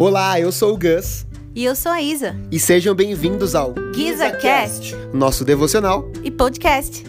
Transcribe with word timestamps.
Olá, 0.00 0.40
eu 0.40 0.50
sou 0.50 0.72
o 0.72 0.78
Gus. 0.78 1.26
E 1.54 1.62
eu 1.62 1.76
sou 1.76 1.92
a 1.92 2.00
Isa. 2.00 2.34
E 2.50 2.58
sejam 2.58 2.94
bem-vindos 2.94 3.54
ao 3.54 3.74
GizaCast, 3.94 4.96
nosso 5.12 5.44
devocional 5.44 6.10
e 6.24 6.30
podcast. 6.30 7.04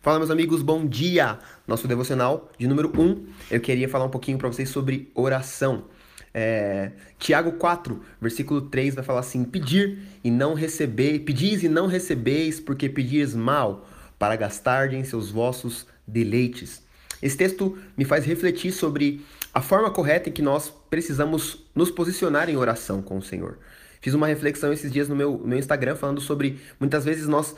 Fala, 0.00 0.18
meus 0.18 0.30
amigos, 0.30 0.62
bom 0.62 0.86
dia! 0.86 1.38
Nosso 1.66 1.86
devocional 1.86 2.50
de 2.56 2.66
número 2.66 2.90
1, 2.96 3.02
um, 3.02 3.26
eu 3.50 3.60
queria 3.60 3.86
falar 3.86 4.06
um 4.06 4.10
pouquinho 4.10 4.38
para 4.38 4.48
vocês 4.48 4.70
sobre 4.70 5.12
oração. 5.14 5.84
É, 6.32 6.92
Tiago 7.18 7.52
4, 7.52 8.00
versículo 8.18 8.62
3 8.62 8.94
vai 8.94 9.04
falar 9.04 9.20
assim: 9.20 9.44
Pedir 9.44 9.98
e 10.24 10.30
não 10.30 10.54
receber, 10.54 11.18
pedis 11.18 11.62
e 11.62 11.68
não 11.68 11.86
recebeis, 11.86 12.60
porque 12.60 12.88
pedis 12.88 13.34
mal, 13.34 13.86
para 14.18 14.36
gastarem 14.36 15.04
seus 15.04 15.30
vossos 15.30 15.86
deleites. 16.06 16.87
Esse 17.22 17.36
texto 17.36 17.76
me 17.96 18.04
faz 18.04 18.24
refletir 18.24 18.72
sobre 18.72 19.24
a 19.52 19.60
forma 19.60 19.90
correta 19.90 20.28
em 20.28 20.32
que 20.32 20.42
nós 20.42 20.72
precisamos 20.90 21.64
nos 21.74 21.90
posicionar 21.90 22.48
em 22.48 22.56
oração 22.56 23.02
com 23.02 23.18
o 23.18 23.22
Senhor. 23.22 23.58
Fiz 24.00 24.14
uma 24.14 24.26
reflexão 24.26 24.72
esses 24.72 24.92
dias 24.92 25.08
no 25.08 25.16
meu, 25.16 25.32
no 25.32 25.48
meu 25.48 25.58
Instagram 25.58 25.96
falando 25.96 26.20
sobre 26.20 26.60
muitas 26.78 27.04
vezes 27.04 27.26
nós 27.26 27.56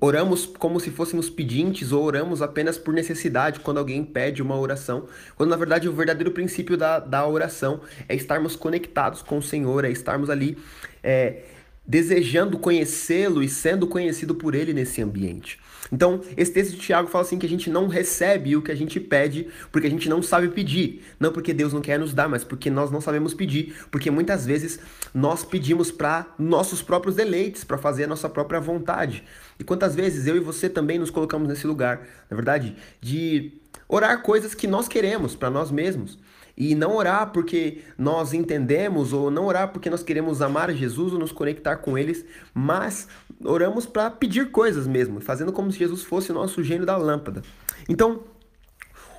oramos 0.00 0.46
como 0.46 0.80
se 0.80 0.90
fôssemos 0.90 1.30
pedintes 1.30 1.92
ou 1.92 2.02
oramos 2.02 2.42
apenas 2.42 2.76
por 2.76 2.92
necessidade 2.92 3.60
quando 3.60 3.78
alguém 3.78 4.04
pede 4.04 4.42
uma 4.42 4.58
oração, 4.58 5.06
quando 5.36 5.50
na 5.50 5.56
verdade 5.56 5.88
o 5.88 5.92
verdadeiro 5.92 6.30
princípio 6.30 6.76
da, 6.76 6.98
da 6.98 7.26
oração 7.26 7.80
é 8.08 8.14
estarmos 8.14 8.56
conectados 8.56 9.22
com 9.22 9.38
o 9.38 9.42
Senhor, 9.42 9.84
é 9.84 9.90
estarmos 9.90 10.30
ali 10.30 10.58
é, 11.02 11.44
desejando 11.86 12.58
conhecê-lo 12.58 13.42
e 13.42 13.48
sendo 13.48 13.86
conhecido 13.86 14.34
por 14.34 14.54
ele 14.54 14.72
nesse 14.72 15.02
ambiente. 15.02 15.58
Então, 15.92 16.20
esse 16.36 16.50
texto 16.50 16.72
de 16.72 16.78
Tiago 16.78 17.08
fala 17.08 17.24
assim 17.24 17.38
que 17.38 17.46
a 17.46 17.48
gente 17.48 17.68
não 17.68 17.88
recebe 17.88 18.56
o 18.56 18.62
que 18.62 18.72
a 18.72 18.74
gente 18.74 18.98
pede 18.98 19.48
porque 19.70 19.86
a 19.86 19.90
gente 19.90 20.08
não 20.08 20.22
sabe 20.22 20.48
pedir. 20.48 21.04
Não 21.20 21.30
porque 21.30 21.52
Deus 21.52 21.72
não 21.72 21.80
quer 21.80 21.98
nos 21.98 22.14
dar, 22.14 22.28
mas 22.28 22.42
porque 22.42 22.70
nós 22.70 22.90
não 22.90 23.00
sabemos 23.00 23.34
pedir. 23.34 23.74
Porque 23.90 24.10
muitas 24.10 24.46
vezes 24.46 24.80
nós 25.12 25.44
pedimos 25.44 25.90
para 25.90 26.26
nossos 26.38 26.80
próprios 26.80 27.14
deleites, 27.14 27.64
para 27.64 27.78
fazer 27.78 28.04
a 28.04 28.08
nossa 28.08 28.28
própria 28.28 28.60
vontade. 28.60 29.24
E 29.58 29.64
quantas 29.64 29.94
vezes 29.94 30.26
eu 30.26 30.36
e 30.36 30.40
você 30.40 30.68
também 30.68 30.98
nos 30.98 31.10
colocamos 31.10 31.48
nesse 31.48 31.66
lugar, 31.66 32.06
na 32.30 32.34
verdade, 32.34 32.76
de 33.00 33.52
orar 33.88 34.22
coisas 34.22 34.54
que 34.54 34.66
nós 34.66 34.88
queremos 34.88 35.36
para 35.36 35.50
nós 35.50 35.70
mesmos. 35.70 36.18
E 36.56 36.74
não 36.74 36.96
orar 36.96 37.32
porque 37.32 37.78
nós 37.98 38.32
entendemos, 38.32 39.12
ou 39.12 39.30
não 39.30 39.46
orar 39.46 39.72
porque 39.72 39.90
nós 39.90 40.02
queremos 40.02 40.40
amar 40.40 40.72
Jesus 40.72 41.12
ou 41.12 41.18
nos 41.18 41.32
conectar 41.32 41.76
com 41.76 41.98
eles, 41.98 42.24
mas 42.52 43.08
oramos 43.44 43.86
para 43.86 44.10
pedir 44.10 44.50
coisas 44.50 44.86
mesmo, 44.86 45.20
fazendo 45.20 45.52
como 45.52 45.72
se 45.72 45.78
Jesus 45.78 46.02
fosse 46.02 46.30
o 46.30 46.34
nosso 46.34 46.62
gênio 46.62 46.86
da 46.86 46.96
lâmpada. 46.96 47.42
Então, 47.88 48.22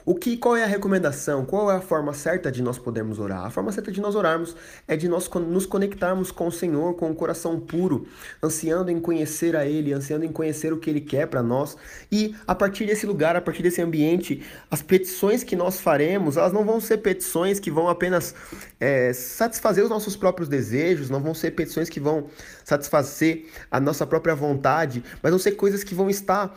o 0.05 0.13
que, 0.13 0.37
qual 0.37 0.55
é 0.55 0.63
a 0.63 0.67
recomendação? 0.67 1.43
Qual 1.43 1.71
é 1.71 1.75
a 1.75 1.81
forma 1.81 2.13
certa 2.13 2.51
de 2.51 2.61
nós 2.61 2.77
podermos 2.77 3.17
orar? 3.17 3.43
A 3.43 3.49
forma 3.49 3.71
certa 3.71 3.91
de 3.91 3.99
nós 3.99 4.13
orarmos 4.13 4.55
é 4.87 4.95
de 4.95 5.09
nós 5.09 5.27
nos 5.27 5.65
conectarmos 5.65 6.29
com 6.29 6.45
o 6.45 6.51
Senhor 6.51 6.93
com 6.93 7.09
o 7.09 7.15
coração 7.15 7.59
puro, 7.59 8.05
ansiando 8.43 8.91
em 8.91 8.99
conhecer 8.99 9.55
a 9.55 9.65
Ele, 9.65 9.93
ansiando 9.93 10.23
em 10.23 10.31
conhecer 10.31 10.71
o 10.71 10.77
que 10.77 10.91
Ele 10.91 11.01
quer 11.01 11.25
para 11.25 11.41
nós. 11.41 11.75
E 12.11 12.35
a 12.45 12.53
partir 12.53 12.85
desse 12.85 13.07
lugar, 13.07 13.35
a 13.35 13.41
partir 13.41 13.63
desse 13.63 13.81
ambiente, 13.81 14.43
as 14.69 14.83
petições 14.83 15.43
que 15.43 15.55
nós 15.55 15.79
faremos, 15.79 16.37
elas 16.37 16.53
não 16.53 16.63
vão 16.63 16.79
ser 16.79 16.97
petições 16.97 17.59
que 17.59 17.71
vão 17.71 17.89
apenas 17.89 18.35
é, 18.79 19.11
satisfazer 19.11 19.83
os 19.83 19.89
nossos 19.89 20.15
próprios 20.15 20.47
desejos, 20.47 21.09
não 21.09 21.19
vão 21.19 21.33
ser 21.33 21.51
petições 21.51 21.89
que 21.89 21.99
vão 21.99 22.27
satisfazer 22.63 23.47
a 23.71 23.79
nossa 23.79 24.05
própria 24.05 24.35
vontade, 24.35 25.03
mas 25.23 25.31
vão 25.31 25.39
ser 25.39 25.53
coisas 25.53 25.83
que 25.83 25.95
vão 25.95 26.11
estar 26.11 26.55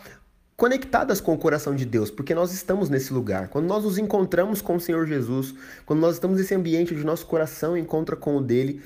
conectadas 0.59 1.21
com 1.21 1.33
o 1.33 1.39
coração 1.39 1.73
de 1.73 1.87
Deus, 1.87 2.11
porque 2.11 2.35
nós 2.35 2.53
estamos 2.53 2.91
nesse 2.91 3.13
lugar. 3.13 3.47
Quando 3.47 3.67
nós 3.67 3.85
nos 3.85 3.97
encontramos 3.97 4.61
com 4.61 4.75
o 4.75 4.81
Senhor 4.81 5.07
Jesus, 5.07 5.55
quando 5.87 6.01
nós 6.01 6.17
estamos 6.17 6.37
nesse 6.37 6.53
ambiente 6.53 6.93
onde 6.93 7.05
nosso 7.05 7.27
coração 7.27 7.77
encontra 7.77 8.17
com 8.17 8.37
o 8.37 8.41
dele, 8.41 8.83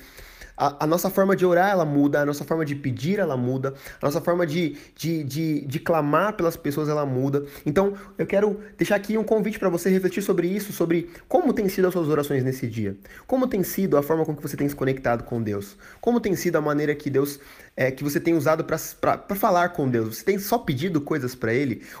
a, 0.55 0.83
a, 0.83 0.87
nossa 0.87 1.09
forma 1.09 1.35
de 1.35 1.45
orar 1.45 1.71
ela 1.71 1.83
muda, 1.83 2.21
a 2.21 2.25
nossa 2.25 2.43
forma 2.43 2.63
de 2.63 2.75
pedir 2.75 3.19
ela 3.19 3.35
muda, 3.35 3.73
a 3.99 4.05
nossa 4.05 4.21
forma 4.21 4.45
de, 4.45 4.77
de, 4.95 5.23
de, 5.23 5.61
de 5.65 5.79
clamar 5.79 6.33
pelas 6.33 6.55
pessoas 6.55 6.89
ela 6.89 7.07
muda. 7.07 7.43
Então 7.65 7.93
eu 8.19 8.25
quero 8.27 8.59
deixar 8.77 8.95
aqui 8.95 9.17
um 9.17 9.23
convite 9.23 9.57
para 9.57 9.69
você 9.69 9.89
refletir 9.89 10.21
sobre 10.21 10.47
isso, 10.47 10.71
sobre 10.71 11.09
como 11.27 11.53
tem 11.53 11.67
sido 11.67 11.87
as 11.87 11.93
suas 11.93 12.07
orações 12.07 12.43
nesse 12.43 12.67
dia, 12.67 12.95
como 13.25 13.47
tem 13.47 13.63
sido 13.63 13.97
a 13.97 14.03
forma 14.03 14.23
com 14.25 14.35
que 14.35 14.41
você 14.41 14.55
tem 14.55 14.69
se 14.69 14.75
conectado 14.75 15.23
com 15.23 15.41
Deus, 15.41 15.75
como 15.99 16.19
tem 16.19 16.35
sido 16.35 16.55
a 16.55 16.61
maneira 16.61 16.93
que 16.93 17.09
Deus 17.09 17.39
é, 17.75 17.89
que 17.89 18.03
você 18.03 18.19
tem 18.19 18.35
usado 18.35 18.63
para 18.63 19.35
falar 19.35 19.69
com 19.69 19.89
Deus. 19.89 20.17
Você 20.17 20.23
tem 20.23 20.37
só 20.37 20.57
pedido 20.57 21.01
coisas 21.01 21.33
para 21.33 21.53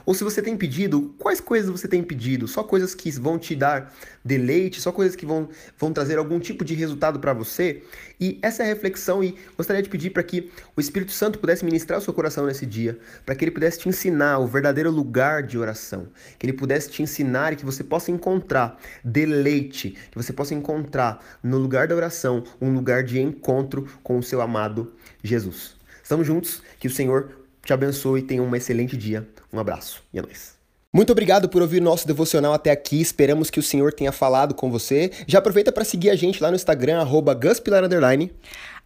Ou 0.05 0.13
se 0.13 0.23
você 0.23 0.41
tem 0.41 0.55
pedido, 0.57 1.13
quais 1.17 1.39
coisas 1.39 1.69
você 1.69 1.87
tem 1.87 2.03
pedido? 2.03 2.47
Só 2.47 2.63
coisas 2.63 2.93
que 2.93 3.11
vão 3.11 3.37
te 3.39 3.55
dar 3.55 3.93
deleite, 4.23 4.81
só 4.81 4.91
coisas 4.91 5.15
que 5.15 5.25
vão, 5.25 5.49
vão 5.77 5.91
trazer 5.91 6.17
algum 6.17 6.39
tipo 6.39 6.63
de 6.63 6.73
resultado 6.73 7.19
para 7.19 7.33
você? 7.33 7.83
E 8.19 8.39
essa 8.41 8.63
é 8.63 8.65
a 8.65 8.69
reflexão 8.69 9.23
e 9.23 9.35
gostaria 9.57 9.81
de 9.81 9.89
pedir 9.89 10.11
para 10.11 10.23
que 10.23 10.51
o 10.75 10.81
Espírito 10.81 11.11
Santo 11.11 11.39
pudesse 11.39 11.65
ministrar 11.65 11.99
o 11.99 12.01
seu 12.01 12.13
coração 12.13 12.45
nesse 12.45 12.65
dia, 12.65 12.97
para 13.25 13.35
que 13.35 13.43
ele 13.43 13.51
pudesse 13.51 13.79
te 13.79 13.89
ensinar 13.89 14.39
o 14.39 14.47
verdadeiro 14.47 14.91
lugar 14.91 15.43
de 15.43 15.57
oração, 15.57 16.07
que 16.37 16.45
ele 16.45 16.53
pudesse 16.53 16.89
te 16.89 17.01
ensinar 17.01 17.53
e 17.53 17.55
que 17.55 17.65
você 17.65 17.83
possa 17.83 18.11
encontrar 18.11 18.79
deleite, 19.03 19.97
que 20.11 20.17
você 20.17 20.31
possa 20.31 20.53
encontrar 20.53 21.23
no 21.41 21.57
lugar 21.57 21.87
da 21.87 21.95
oração 21.95 22.43
um 22.61 22.73
lugar 22.73 23.03
de 23.03 23.19
encontro 23.19 23.87
com 24.01 24.17
o 24.17 24.23
seu 24.23 24.41
amado 24.41 24.93
Jesus. 25.23 25.75
Estamos 26.01 26.27
juntos, 26.27 26.61
que 26.79 26.87
o 26.87 26.91
Senhor 26.91 27.42
te 27.63 27.73
abençoe 27.73 28.19
e 28.19 28.23
tenha 28.23 28.43
um 28.43 28.55
excelente 28.55 28.97
dia. 28.97 29.27
Um 29.51 29.59
abraço 29.59 30.03
e 30.13 30.19
é 30.19 30.21
nóis. 30.21 30.53
Muito 30.95 31.11
obrigado 31.11 31.49
por 31.49 31.61
ouvir 31.61 31.81
nosso 31.81 32.05
devocional 32.05 32.53
até 32.53 32.69
aqui. 32.69 33.01
Esperamos 33.01 33.49
que 33.49 33.59
o 33.59 33.63
Senhor 33.63 33.91
tenha 33.91 34.11
falado 34.11 34.53
com 34.53 34.69
você. 34.69 35.11
Já 35.25 35.39
aproveita 35.39 35.71
para 35.71 35.83
seguir 35.83 36.11
a 36.11 36.15
gente 36.15 36.41
lá 36.41 36.49
no 36.49 36.55
Instagram, 36.55 36.99
arroba 36.99 37.33
guspilar__. 37.33 38.29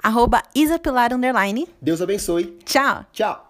Arroba 0.02 0.42
isapilar__. 0.56 1.68
Deus 1.82 2.02
abençoe. 2.02 2.58
Tchau. 2.64 3.06
Tchau. 3.12 3.47